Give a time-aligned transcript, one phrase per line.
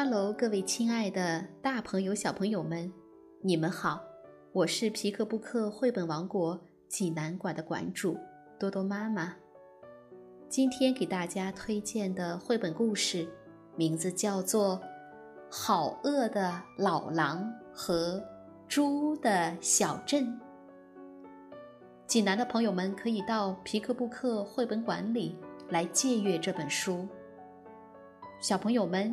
[0.00, 2.92] Hello，各位亲爱的大朋友、小朋友们，
[3.42, 4.00] 你们好！
[4.52, 6.56] 我是皮克布克绘本王国
[6.86, 8.16] 济南馆的馆主
[8.60, 9.34] 多多妈妈。
[10.48, 13.28] 今天给大家推荐的绘本故事，
[13.74, 14.76] 名字叫做
[15.50, 18.22] 《好饿的老狼和
[18.68, 20.26] 猪的小镇》。
[22.06, 25.36] 济南的朋友们可以到皮克布克绘本馆里
[25.70, 27.04] 来借阅这本书。
[28.38, 29.12] 小朋友们。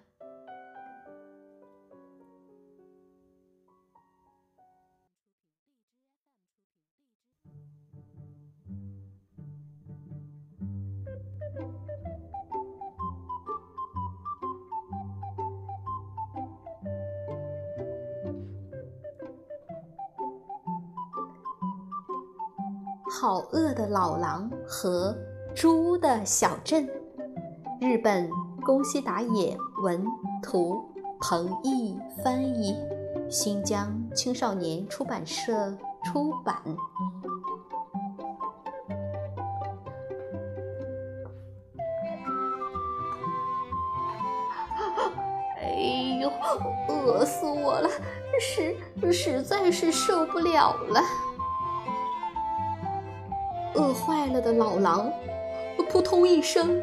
[23.13, 25.13] 好饿的老狼和
[25.53, 26.89] 猪的小镇，
[27.81, 28.29] 日本
[28.65, 30.01] 宫西达也文
[30.41, 30.81] 图，
[31.19, 32.73] 彭毅翻译，
[33.29, 36.55] 新疆青少年出版社出版。
[45.59, 46.31] 哎呦，
[46.87, 47.89] 饿死我了，
[48.39, 48.73] 实
[49.11, 51.01] 实在是受不了了。
[53.73, 55.11] 饿坏了的老狼，
[55.89, 56.81] 扑通一声，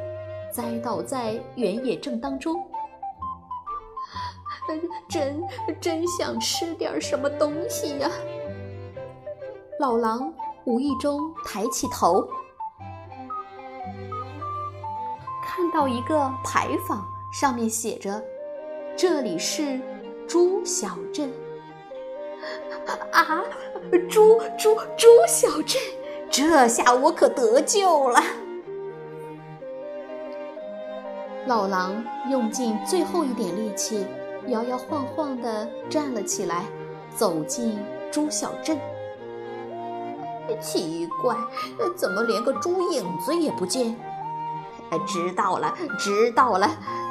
[0.51, 2.63] 栽倒在原野正当中。
[5.09, 5.43] 真
[5.81, 8.11] 真想吃点什么东西呀！
[9.79, 10.33] 老狼
[10.65, 12.29] 无意中抬起头，
[15.43, 17.03] 看到一个牌坊，
[17.33, 18.23] 上面写着
[18.95, 19.81] ：“这里是
[20.27, 21.33] 猪小镇。”
[23.11, 23.43] 啊，
[24.11, 25.81] 猪猪猪小镇！
[26.39, 28.23] 这下我可得救了！
[31.49, 34.07] 老狼用尽最后一点力气，
[34.47, 36.63] 摇摇晃晃地站了起来，
[37.17, 37.77] 走进
[38.13, 38.79] 猪小镇。
[40.61, 41.35] 奇怪，
[41.97, 43.99] 怎么连个猪影子也不见？
[45.09, 46.71] 知道了，知道了，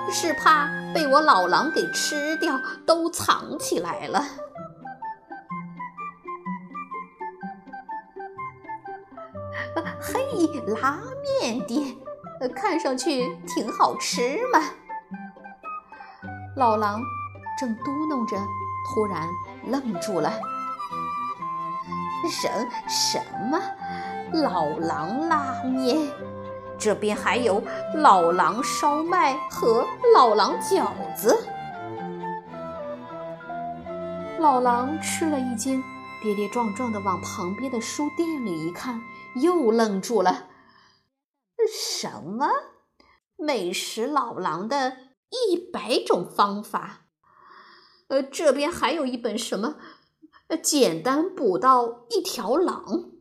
[0.10, 4.24] 是怕被我老狼给吃掉，都藏起来了。
[10.82, 11.00] 拉
[11.42, 11.96] 面店，
[12.56, 14.60] 看上去挺好吃嘛。
[16.56, 17.02] 老狼
[17.60, 18.38] 正嘟囔着，
[18.86, 19.28] 突然
[19.68, 20.34] 愣住了。
[22.30, 22.50] 什
[22.88, 23.60] 什么？
[24.34, 25.98] 老狼拉面？
[26.78, 27.64] 这边还有
[27.96, 31.38] 老狼烧麦和老狼饺子。
[34.40, 35.84] 老狼吃了一惊。
[36.20, 39.00] 跌跌撞撞地往旁边的书店里一看，
[39.36, 40.50] 又愣住了。
[41.72, 42.48] 什么？
[43.36, 44.98] 美食老狼的
[45.30, 47.08] 一百种方法？
[48.08, 49.78] 呃，这边还有一本什么？
[50.48, 53.12] 呃，简单捕到一条狼？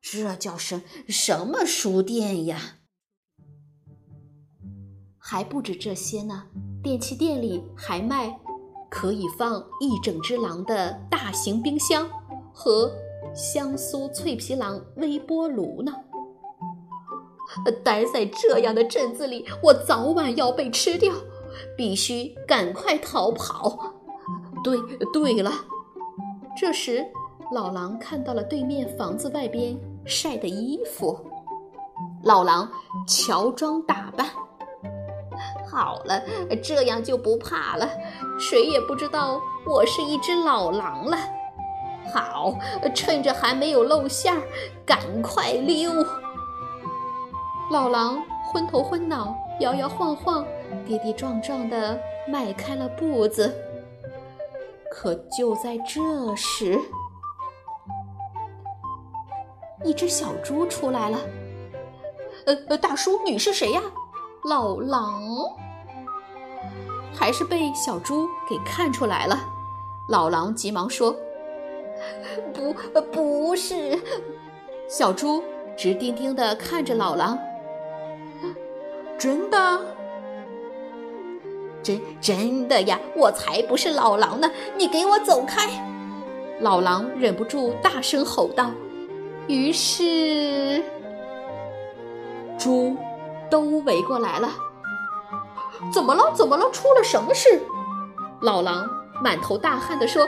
[0.00, 2.78] 这叫什什么书店呀？
[5.18, 6.48] 还不止这些呢，
[6.82, 8.40] 电器店里还卖。
[8.92, 12.10] 可以放一整只狼的大型冰箱
[12.52, 12.92] 和
[13.34, 15.92] 香酥脆皮狼微波炉呢。
[17.82, 21.12] 待在这样的镇子里，我早晚要被吃掉，
[21.76, 23.92] 必须赶快逃跑。
[24.62, 24.78] 对，
[25.12, 25.50] 对了，
[26.56, 27.04] 这时
[27.52, 31.18] 老狼看到了对面房子外边晒的衣服，
[32.22, 32.70] 老狼
[33.06, 34.28] 乔装打扮。
[35.68, 36.22] 好了，
[36.62, 37.88] 这样就不怕了，
[38.38, 41.16] 谁也不知道我是一只老狼了。
[42.12, 42.54] 好，
[42.94, 44.42] 趁着还没有露馅儿，
[44.84, 45.92] 赶快溜！
[47.70, 50.44] 老狼昏头昏脑，摇摇晃晃，
[50.84, 53.54] 跌跌撞撞地迈开了步子。
[54.90, 56.80] 可就在这时，
[59.84, 61.18] 一只小猪出来了。
[62.46, 63.80] 呃呃，大叔，你是谁呀？
[64.42, 65.22] 老狼
[67.14, 69.38] 还是被小猪给看出来了。
[70.08, 71.14] 老狼急忙说
[72.54, 72.74] ：“不，
[73.12, 73.98] 不是。”
[74.88, 75.42] 小猪
[75.76, 77.38] 直盯盯地看着老狼。
[79.18, 79.80] 真的？
[81.82, 82.98] 真真的呀！
[83.16, 84.50] 我才不是老狼呢！
[84.76, 85.68] 你给我走开！
[86.60, 88.70] 老狼忍不住大声吼道。
[89.46, 90.82] 于是，
[92.58, 92.96] 猪。
[93.50, 94.48] 都围过来了，
[95.92, 96.32] 怎么了？
[96.36, 96.70] 怎么了？
[96.70, 97.60] 出了什么事？
[98.42, 98.88] 老狼
[99.20, 100.24] 满头大汗地说：“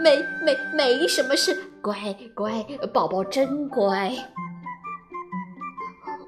[0.00, 1.94] 没没没什么事，乖
[2.34, 4.12] 乖，宝宝真乖。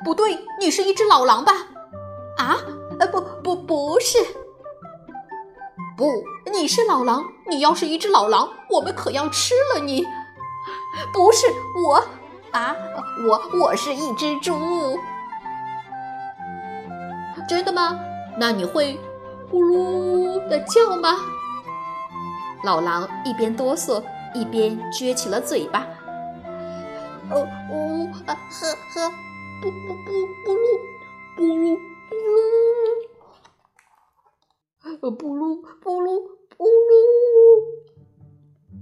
[0.04, 1.52] 不对，你是一只老狼吧？
[2.38, 2.56] 啊？
[2.98, 4.18] 呃，不不不是。
[5.96, 7.24] 不，你是老狼。
[7.48, 10.04] 你要是一只老狼，我们可要吃了你。
[11.12, 11.46] 不是
[11.84, 12.04] 我
[12.52, 12.74] 啊，
[13.26, 14.98] 我我是一只猪。
[17.48, 17.98] 真的吗？
[18.36, 18.98] 那你会
[19.50, 21.16] 咕噜的叫吗？
[22.62, 24.02] 老狼一边哆嗦，
[24.34, 25.86] 一边撅起了嘴巴。
[27.30, 29.10] 哦呜啊呵呵，
[29.62, 30.12] 不不不
[30.44, 30.64] 不噜，
[31.36, 31.78] 不噜
[32.08, 32.38] 不噜，
[34.82, 36.20] 呃咕噜不噜
[36.58, 36.68] 不噜。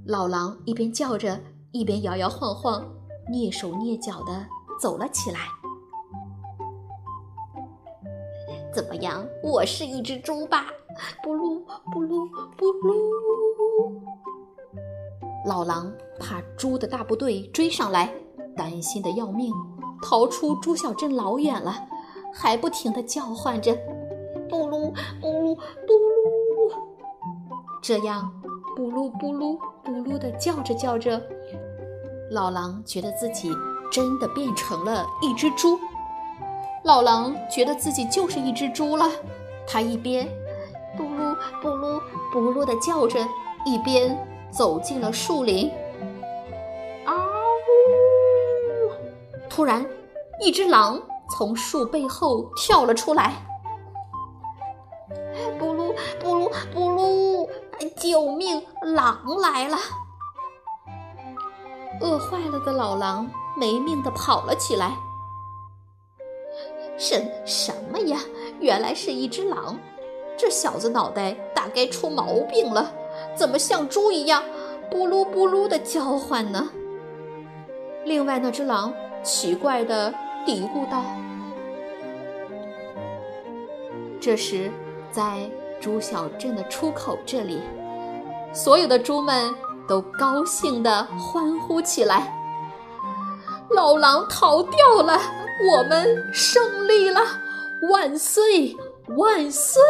[0.06, 1.38] 老狼一边叫着，
[1.70, 2.84] 一边摇摇晃晃、
[3.30, 4.44] 蹑手蹑脚的
[4.80, 5.38] 走了起来。
[8.74, 9.24] 怎么样？
[9.42, 10.66] 我是一只猪吧？
[11.22, 11.62] 咕噜
[11.92, 12.94] 咕噜咕噜。
[15.46, 18.12] 老狼怕猪的大部队追上来，
[18.56, 19.52] 担心的要命，
[20.02, 21.74] 逃出猪小镇老远了，
[22.34, 23.72] 还不停的叫唤着
[24.50, 24.92] ：“咕噜
[25.22, 26.72] 咕噜咕噜。”
[27.80, 28.30] 这样，
[28.76, 31.22] 咕噜咕噜咕噜的叫着叫着，
[32.30, 33.50] 老狼觉得自己
[33.90, 35.78] 真的变成了一只猪。
[36.84, 39.06] 老狼觉得自己就是一只猪了，
[39.66, 40.28] 他一边。
[40.96, 42.00] 布鲁布鲁
[42.32, 43.20] 布鲁的叫着，
[43.64, 44.16] 一边
[44.50, 45.70] 走进了树林。
[47.04, 48.90] 啊呜！
[49.48, 49.84] 突然，
[50.40, 51.00] 一只狼
[51.30, 53.34] 从树背后跳了出来。
[55.58, 57.48] 布鲁布鲁布鲁！
[57.96, 58.60] 救命！
[58.82, 59.76] 狼来了！
[62.00, 64.96] 饿坏了的老狼没命的跑了起来。
[66.96, 68.18] 什什么呀？
[68.60, 69.78] 原来是一只狼。
[70.38, 72.92] 这小子脑袋大概出毛病了，
[73.36, 74.40] 怎么像猪一样，
[74.88, 76.70] 咕噜咕噜的叫唤呢？
[78.04, 78.94] 另外那只狼
[79.24, 80.14] 奇怪的
[80.46, 81.02] 嘀咕道。
[84.20, 84.70] 这时，
[85.10, 85.50] 在
[85.80, 87.60] 猪小镇的出口这里，
[88.52, 89.52] 所有的猪们
[89.88, 92.32] 都高兴地欢呼起来
[93.70, 95.18] ：“老狼逃掉了，
[95.72, 97.20] 我们胜利了！
[97.90, 98.76] 万岁！”
[99.16, 99.80] 万岁！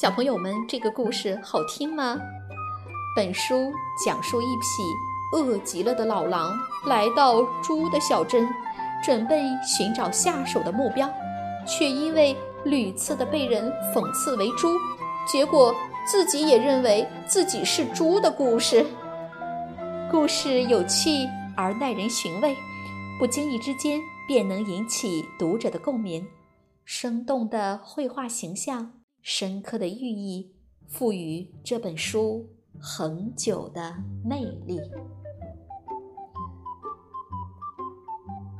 [0.00, 2.16] 小朋友们，这个故事好听吗？
[3.16, 3.72] 本书
[4.04, 6.56] 讲述一匹饿极了的老狼
[6.86, 8.48] 来到猪的小镇，
[9.02, 11.10] 准备寻找下手的目标，
[11.66, 14.68] 却因为屡次的被人讽刺为猪，
[15.26, 15.74] 结果
[16.06, 18.86] 自己也认为自己是猪的故事。
[20.12, 21.26] 故事有趣
[21.56, 22.54] 而耐人寻味，
[23.18, 23.98] 不经意之间
[24.28, 26.22] 便能引起读者的共鸣。
[26.84, 28.92] 生动的绘画形象，
[29.22, 30.54] 深刻的寓意，
[30.86, 32.46] 赋予这本书
[32.78, 34.78] 恒久的魅力。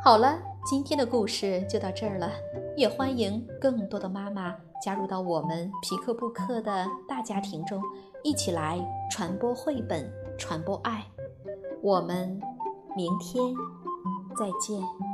[0.03, 2.33] 好了，今天的故事就到这儿了，
[2.79, 7.83] 也欢迎更多的妈妈加入到我们皮克布克的大家庭中，
[8.25, 11.07] 一起来传播绘本，传播爱。
[11.83, 12.41] 我们
[12.97, 13.43] 明天
[14.37, 15.12] 再见。